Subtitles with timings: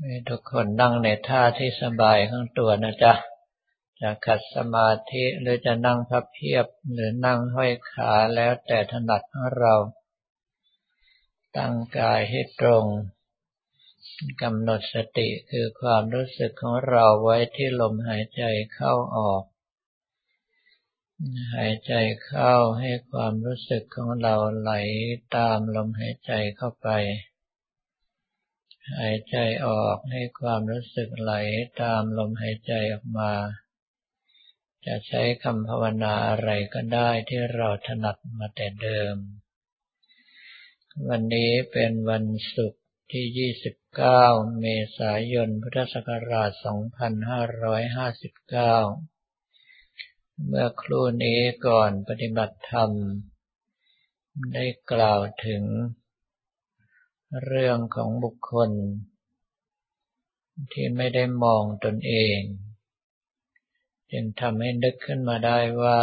[0.00, 3.12] ให้ทุกคนนั่งในท่าที่สบายข้างตัวนะจ๊ะ
[4.00, 9.74] จะขัดสมาธิหรือจะนั่งพับเพียบหรือนั่งห้อยขาแล้วแต่ถนัดของเรา
[11.56, 12.84] ตั้งกายให้ตรง
[14.42, 18.42] กำหนดสติคือความรู้สึกของเราไว้ที่ลมหายใจ
[18.74, 19.42] เข้าออก
[21.56, 21.92] หายใจ
[22.24, 24.72] เข้าให้ความรู้สึกของเราไหล
[25.36, 26.88] ตามลมหายใจเข้าไป
[28.90, 29.36] หายใจ
[29.66, 31.32] ออกให้ความรู้สึกไหล
[31.82, 33.32] ตามลมหายใจออกมา
[34.86, 39.16] จะใช้คำภาวนาอะไรก็ได้ที่เราถนัดมาแต่เดิม
[41.08, 43.50] วันนี้เป็นวันศุกร์ที่
[44.10, 44.66] 29 เม
[44.98, 46.62] ษายน พุทธศักราช 2559
[50.46, 52.90] เมื่อครู่นี้ก่อนปฏิบัติธรรม
[54.54, 55.62] ได้กล่าวถึง
[57.40, 58.70] เรื่องของบุคคล
[60.72, 62.40] ที่ไม่ได้มองตนเอง
[64.10, 66.00] จึงทำให้นึกขึ้นมาได้ว่า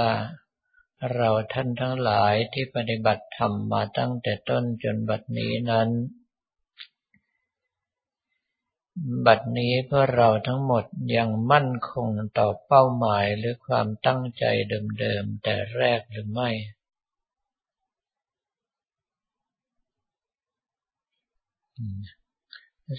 [1.14, 5.90] เราท่านทั้งหลายที่ปฏิบัติธรรมมาตั้งแต่ต้นจนบัดนี้นั้น
[9.26, 14.44] บัดนี้พื่อเราทั้งหมดยังมั่นคงต่อเป้าหมายหรือความตั้งใจ
[15.00, 16.52] เดิมๆแต่แรกหรือไม่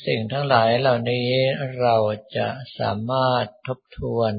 [0.06, 1.28] สิ่งทั้งหลายเหล่านี้
[1.80, 1.96] เรา
[2.36, 4.32] จะสามารถทบทวน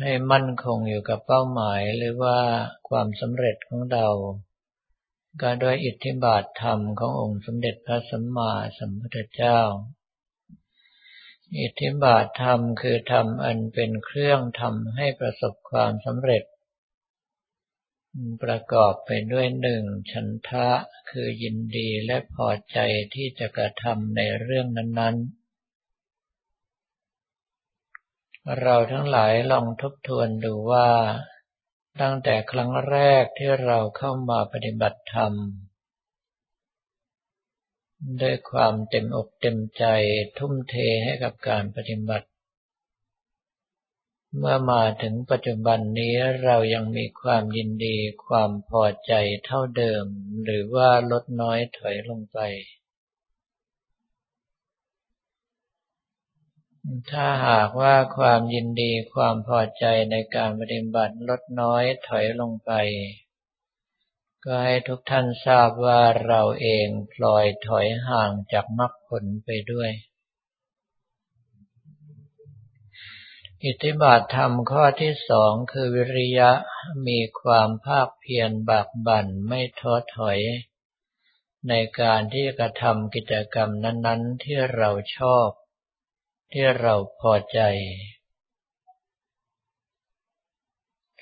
[0.00, 2.38] ให้มั่นคงอยู่กับเป้าหมายหรือว่า
[2.88, 4.08] ความสำเร็จของเรา
[5.42, 9.60] ก็ด้วยอิทธิบาทธรรมขององค์สมเด็จพระสัมมาสัมพุทธเจ้า
[11.58, 16.42] อิทธิบาทธรรมคือธรรมอันเป็นเครื่องทำให้ประสบความสำเร็จ
[18.42, 20.68] ประกอบไปด้วยหนึ่งฉันทะ
[21.10, 22.78] คือยินดีและพอใจ
[23.14, 25.40] ที่จะกระทำในเรื่องนั้น ๆ
[28.60, 30.88] เราทั้งหลายลองทบทวนดูว่า
[32.00, 35.32] ตั้งแต่ครั้งแรกที่เราเข้ามาปฏิบัติธรรม
[38.20, 39.84] ด้วยความเต็มอกเต็มใจ
[40.38, 42.28] ทุ่มเทให้กับการปฏิบัติ
[44.38, 46.14] เมื่อมาถึงปัจจุบันนี้
[46.44, 47.96] เรายังมีความยินดี
[48.26, 49.12] ความพอใจ
[49.44, 50.04] เท่าเดิม
[50.44, 52.38] หรือว่าลดน้อยถอยลงไป
[57.10, 62.72] ถ้าหากว่าความยินดีความพอใจในการปฏิบัติลดน้อยถอยลงไป
[64.44, 69.90] ก็ให้ทุกท่านทราบว่าเราเองพลอยถอยห่างจากมรรคผลไปด้วย
[73.64, 76.50] อิทธิบาทธรรมข้อที่สองคือวิริยะ
[77.06, 80.38] มีความภาคเพียรบากบั่นไม่ท้อถอย
[81.68, 85.48] ในการที่กระทำกิจกรรมนั้นๆ ที่เราชอบ
[86.52, 87.60] ที่เราพอใจ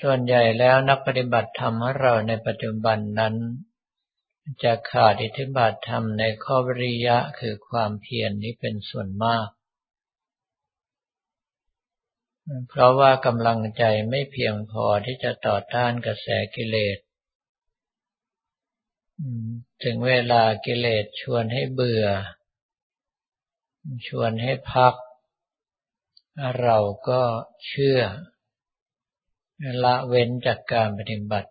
[0.00, 3.34] ส่วนใหญ่แล้วนักปฏิบัติธรรมของเราในปัจจุบันนั้น
[4.62, 9.48] จะขาดอิทธิบาทธรรมในข้อวิริยะคือความเพียรนนี้เป็นส่วนมาก
[12.68, 16.26] เพราะว่ากำลังใจไม่เพียงพอที่จะต่อต้านกระแส
[16.56, 16.98] กิเลส
[19.82, 22.06] ถึงเวลากิเลสชวนให้เบื่อ
[24.08, 24.94] ชวนให้พัก
[26.62, 27.22] เราก็
[27.66, 28.00] เชื่อ
[29.84, 31.50] ละเว้นจากการปฏิบัติ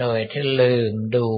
[0.00, 1.28] โดยที่ลืมดู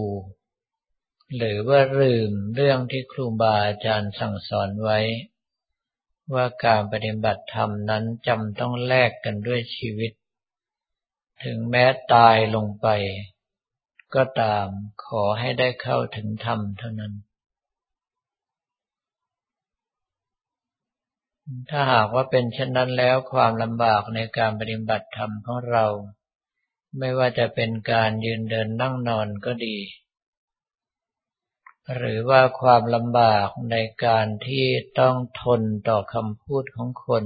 [1.36, 4.98] หรือว่าลืมเรื่องที่ครูบาอาจารย์สั่งสอนไว้
[6.34, 10.12] ว่าการปฏิบัติธรรมนั้นจำต้องแลกกันด้วยชีวิต
[11.44, 12.88] ถึงแม้ตายลงไป
[14.14, 14.66] ก็ตาม
[15.04, 17.14] ขอให้ได้เข้าถึงธรรมเท่านั้น
[21.70, 25.86] ถ้าหากว่าเป็นเช่นนั้นแล้วความลำบากในการปฏิบัติธรรมของเรา
[26.98, 29.76] ไม่ว่าจะเป็นการยืนเดินนั่งนอนก็ดี
[31.96, 34.66] หรือว่าความลำบากในการที่
[35.00, 37.24] ต้องทนต่อคำพูดของคน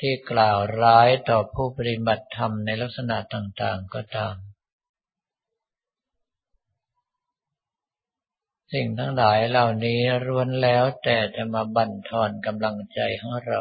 [0.00, 4.36] ที่กล่าวร้ายต่อผู้ปฏิบัติธรรมในลักษณะต่างๆก็ตาม
[8.72, 13.60] สิ่งทั้งหลายเหล่านี้ร้วนแล้วแต่จะมาบั่นทอนกำลังใจของเรา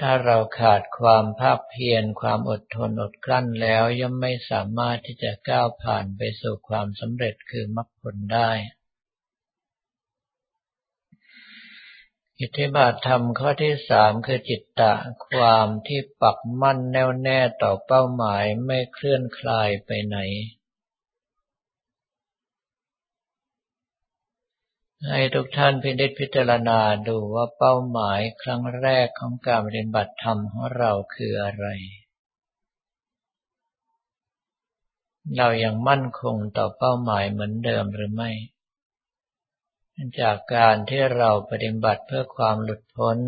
[0.00, 8.50] ถ้าเราขาดความภาคเพียรความอดทนอดกลั้นแล้วย่อมไม่สามารถที่จะก้าวผ่านไปสู่ความสำเร็จคือมรรคผลได้
[12.40, 14.94] อิทธิบาทธรรมข้อที่สามคือจิตตะ
[15.28, 20.18] ความที่ปักมั่นแน่วแน่ต่อเป้าหมายไม่เคลื่อนคลายไปไหน
[25.08, 31.66] ให้ทุกท่านพินิจพิจารณาดูว่าเป้าหมายครั้งแรกของการปฏิบัติธรรมของเราคืออะไร
[35.36, 38.30] เรายังมั่นคงต่อเป้าหมายเหมือนเดิมหรือไม่
[40.20, 43.18] จากการที่เราปฏิบัติเพื่อความหลุดพ้น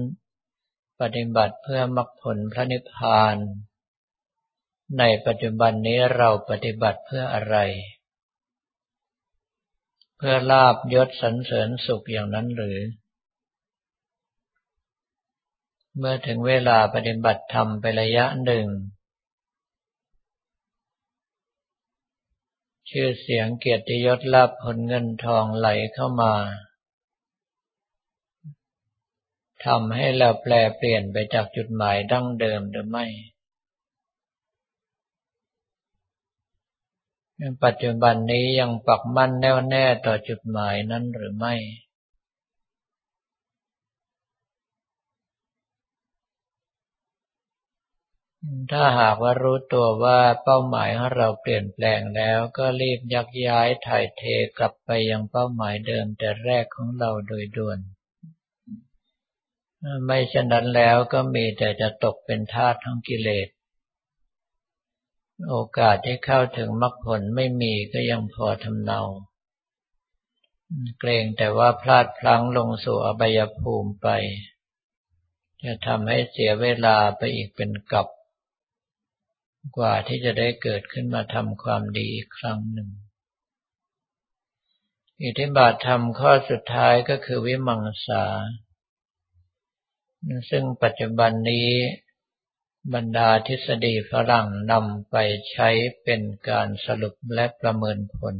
[1.00, 3.36] ปฏิบัติเพื่อมรรคผลพระนิพพาน
[4.98, 7.56] ในปัจจุบันนี้เราปฏิบัติเพื่ออะไร
[10.26, 12.78] พื่อลาบยศสรรเสริญสุขอย่างนั้นหรือ
[15.96, 18.66] เมื่อถึงเวลาปฏิบัติธรรมไประยะหนึ่ง
[22.90, 26.34] ชื่อเสียงเกียรติยศลาภผลเงินทองไหลเข้ามา
[29.64, 33.06] ทำให้เราแปลเปลี่ยนไปจากจุดหมายดั้งเดิมหรือไม่
[37.64, 41.54] ปัจจุบันนี้ยังปักมั่นแน่วแน่ต่อจุดหมายนั้นหรือไม่
[48.72, 54.22] ถ้าหากว่ารู้ตัวว่าเป้าหมายของเราเปลี่ยนแปลงแล้วก็รีบยักย้ายถ่ายเท
[54.58, 57.78] กลับไปยังเป้าหมายเดิมแต่แรกของเราโดยด่วน
[60.06, 63.48] ไม่เช่นนั้นแล้วก็มีแต่จะตกเป็นทาสของกิเลส
[65.48, 69.00] โอกาสที่เข้าถึงมรรคผลไม่มีก็ยังพอทำเนา
[70.98, 74.08] เกรงแต่ว่าพลาดพลั้งลงสู่อบายภูมิไป
[75.64, 78.08] จะทำให้เสียเวลาไปอีกเป็นกับ
[79.76, 82.88] กว่าที่จะได้เกิดขึ้นมาทำความดีอีกครั้งหนึ่ง
[85.22, 88.24] อิทธิบาทธรรมข้อสุดท้ายก็คือวิมังสา
[90.50, 91.68] ซึ่งปัจจุบันนี้
[92.92, 95.16] บรรดาทฤษฎีฝรั่งนำไป
[95.50, 95.68] ใช้
[96.02, 98.36] เป็นการสรุปและประเมินผล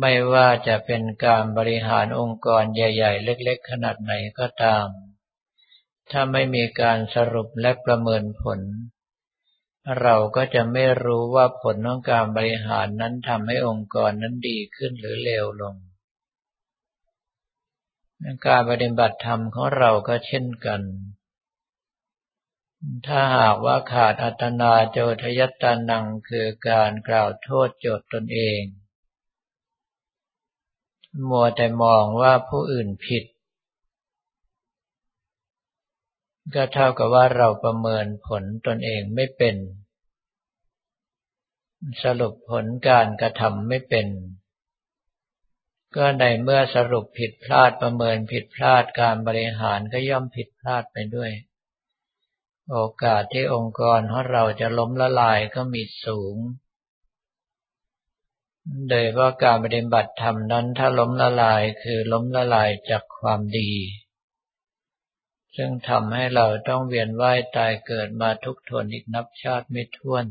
[0.00, 4.86] ไม่ว่าจะเป็นการบริหารองค์กรใหญ่ ๆ เล็ก ๆ ขนาดไหนก็ตาม
[6.10, 8.60] ถ้าไม่มีการสรุปและประเมินผล
[10.00, 15.74] เราก็จะไม่รู้ว่าผลของการบริหารนั้นทำให้องค์กรนั้นดีขึ้นหรือเลวลง
[18.46, 20.82] การปฏิบัติธรรมของเราก็เช่นกัน
[23.06, 28.62] ถ้าหากว่าขาดอัตนาโจทยตานังคือการกล่าวโทษโจทย์ตนเอง
[31.28, 33.24] มัวแต่มองว่าผู้อื่นผิด
[36.54, 39.56] ก็เท่ากับว่าเราประเมินผลตนเองไม่เป็น
[42.02, 44.06] สรุปผลการกระทำไม่เป็น
[45.96, 51.30] ก็ในเมื่อสรุปผิดพลาดประเมินผิดพลาดการบริหารก็ย่อมผิดพลาดไปด้วย
[52.70, 56.36] โอกาสที่องค์กรของเราจะล้มละลายก็มีสูง
[58.88, 63.72] โดยว่าการปฏิบัติธรรมนั้นถ้าล้มละลายคือล้มละลายจากความดี
[65.56, 70.24] ซึ่งทำให้เราต้องเวียนว่ายตายเกิดมาทุกทนอีกนับชาติไม่ถ้วน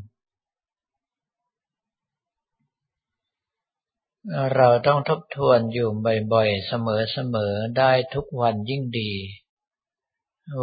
[4.56, 5.90] เราต้องทบทวนอยู่
[6.34, 9.12] บ่อยๆ เสมอๆ ได้ทุกวันยิ่งดี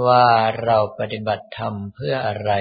[0.06, 0.26] ว่า
[0.64, 2.52] เราปฏิบัติธรรมเพื่ออะไร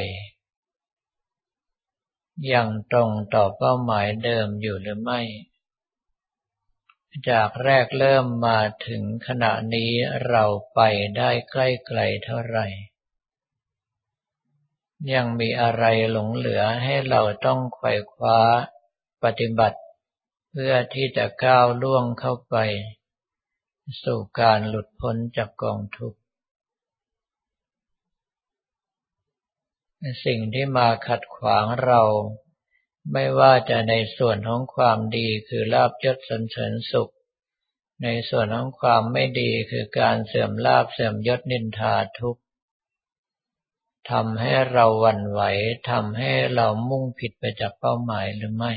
[2.54, 5.21] ยังตรงต่อเป้าหมายเดิมอยู่หรือไม่
[7.30, 9.92] จากแรกเริ่มมาถึงขณะนี้
[10.28, 10.80] เราไป
[11.18, 12.68] ได้ใกล้ไกลเท่าไหร่
[15.14, 18.40] ยังมีอะไรหลงเหลือให้เราต้องไขว่คว้า
[19.23, 19.80] ปฏิบัติ
[20.52, 22.56] เพื่อที่จะก้าวล่วงเข้าไป
[24.04, 26.19] สู่การหลุดพ้นจากกองทุกข์
[30.25, 32.01] สิ่งที่มาขัดขวางเรา
[33.11, 37.13] ไม่ว่าจะในส่วนของความดีคือลาบยศสันเสริญสุข
[38.03, 42.41] ในส่วนของความไม่ดีคือการเสื่อมลาบเสื่อมยศนินทาทุกข์
[44.11, 45.41] ทำให้เราหวั่นไหว
[45.89, 48.73] ทำให้เรามุ่งผิดไปจากเป้าหมายหรือไม่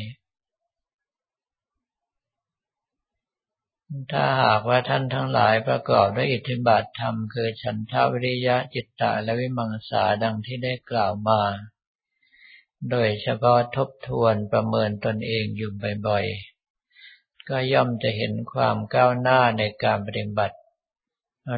[4.12, 11.42] ถ้าหากว่าท่านทั้งหลายประกอบด้วยอิทธิบาทธรรมคือฉันทาวิริยะจิตตะและวิมังสาดังที่ได้กล่าวมา
[12.90, 15.70] โดยเฉพาะทบทวนประเมินตนเองอยู่
[16.08, 20.56] บ่อยๆ ก็ย่อมจะเห็นความก้าวหน้าในการปฏิบัติ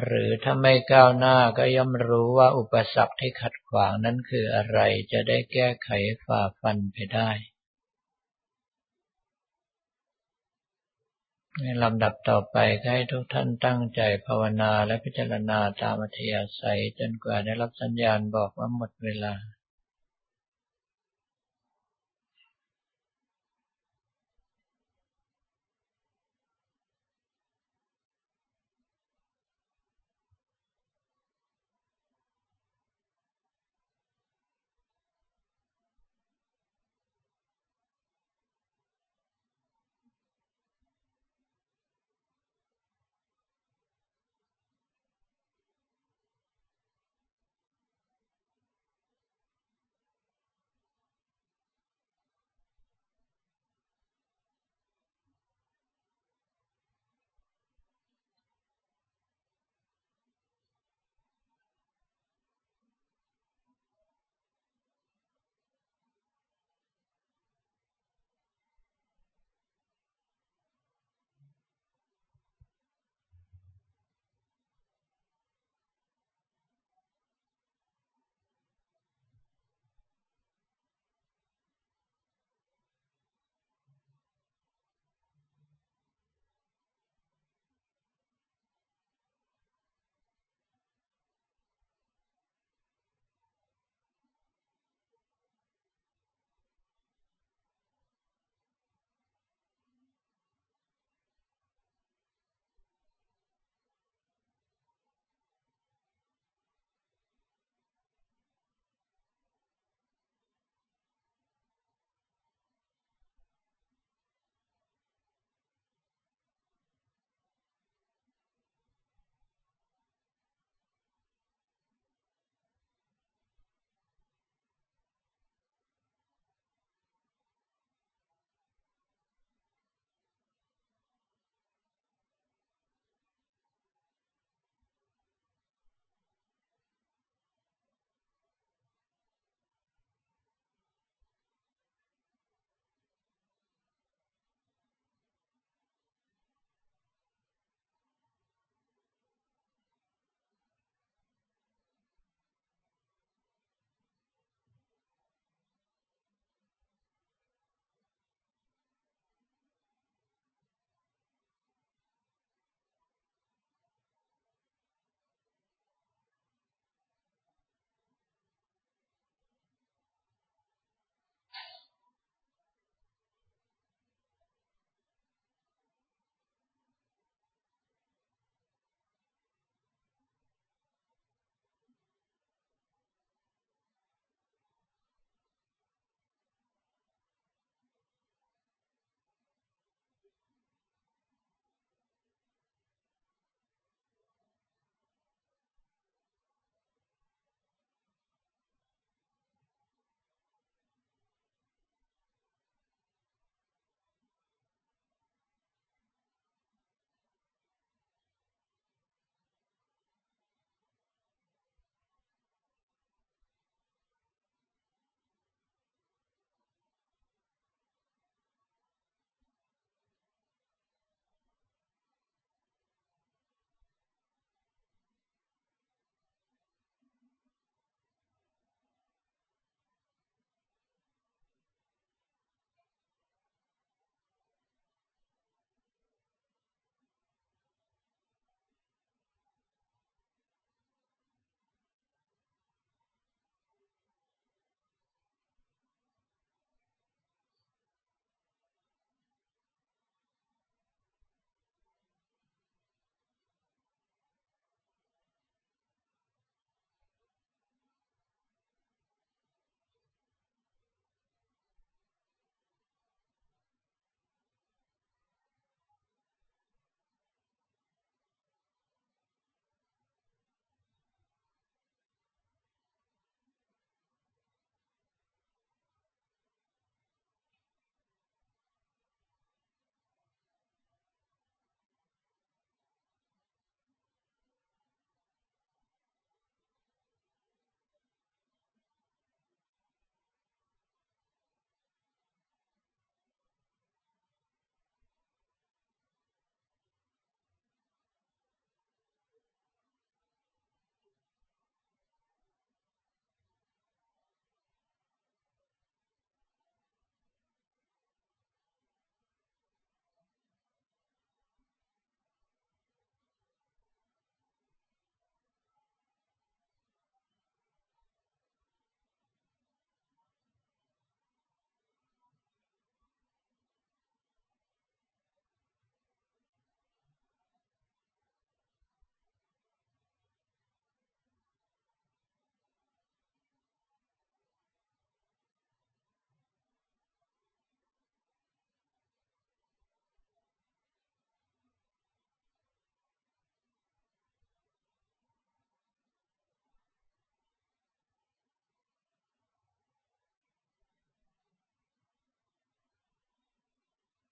[0.03, 4.79] หรือถ้าไม่ก้าวหน้าก็ย่อมรู้ว่าอุปสรรคที่ขัดขวางนั้นคืออะไร
[5.11, 5.89] จะได้แก้ไข
[6.25, 7.31] ฝ่าฟันไปได้
[11.43, 11.44] ใน
[11.83, 19.33] ลำดับต่อไปให้ทุกท่านตั้งใจภาวนาและพิจารณาตามอัธยาศัยจนกว่าได้รับสัญญาณบอกว่าหมดเวลา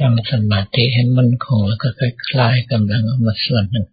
[0.00, 3.86] ตั้งสมาธิให้มั่นคงแล้วก็คคลายกำลังออกมาส่วนหนึ่ง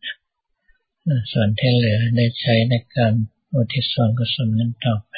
[1.31, 3.13] ส่วนที่เหลือได้ใช้ในการ
[3.53, 5.13] อุทิศส่วนกุศลนั้นต่อไป